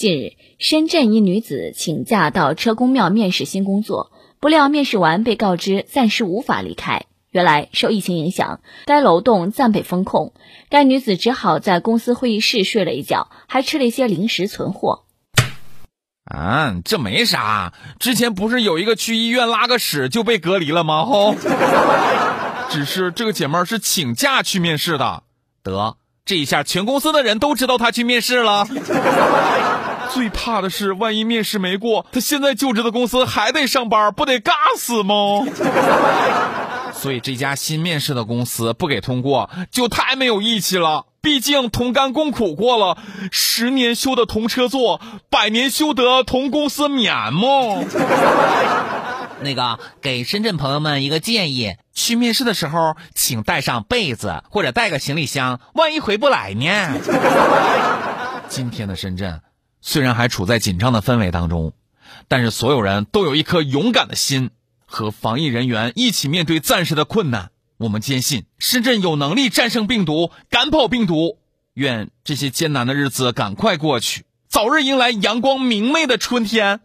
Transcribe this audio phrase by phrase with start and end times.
[0.00, 7.02] 近日，深圳一女子请假到车公庙面试新工作，不料面试完被告知暂时无法离开。
[7.30, 10.32] 原来受疫情影响，该楼栋暂被封控，
[10.70, 15.02] 该女子只好在公司会议室睡了一觉，还吃了一些零食存货。
[16.24, 21.04] 啊，这没啥，之前不是有一个去医院拉个屎就被隔离了吗？
[21.04, 21.34] 吼，
[22.72, 25.24] 只是这个姐妹儿是请假去面试的，
[25.62, 28.66] 得这一下全公司的人都知道她去面试了。
[30.12, 35.46] 最怕的是，万一面试没过，他现在就职的公司还得上班，不得尬死吗？
[36.92, 41.06] 所以这家新面试的公司不给通过，就太没有义气了。
[41.22, 42.96] 毕竟同甘共苦过了，
[43.30, 45.00] 十年修得同车坐，
[45.30, 47.84] 百年修得同公司眠嘛。
[49.42, 56.66] 那个给深圳朋友们一个建议：去面试的时候，请带上被子或者带个行李箱，万一回不来呢。
[58.48, 59.40] 今天的深圳
[59.80, 61.72] 虽然还处在紧张的氛围当中，
[62.28, 64.50] 但是所有人都有一颗勇敢的心，
[64.84, 67.50] 和防疫人员一起面对暂时的困难。
[67.78, 71.38] 我们坚信深圳有能力战胜病毒，赶跑病毒。
[71.74, 76.80] 愿这些艰难的日子赶快过去，早日迎来阳光明媚的春天。